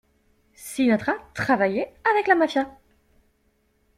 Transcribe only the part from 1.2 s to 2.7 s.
travaillait avec la mafia.